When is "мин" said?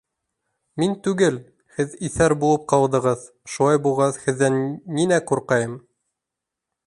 0.83-0.93